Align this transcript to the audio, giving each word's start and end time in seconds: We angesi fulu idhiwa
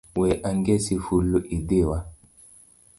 We 0.19 0.29
angesi 0.49 0.95
fulu 1.05 1.39
idhiwa 1.57 1.97